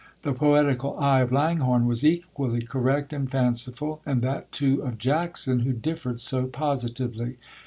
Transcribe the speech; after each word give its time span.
The 0.23 0.33
poetical 0.33 0.97
eye 0.97 1.19
of 1.21 1.31
Langhorne 1.31 1.85
was 1.85 2.03
equally 2.03 2.63
correct 2.63 3.13
and 3.13 3.29
fanciful; 3.29 4.01
and 4.03 4.23
that 4.23 4.51
too 4.51 4.81
of 4.81 4.97
Jackson, 4.97 5.59
who 5.59 5.73
differed 5.73 6.19
so 6.19 6.47
positively. 6.47 7.37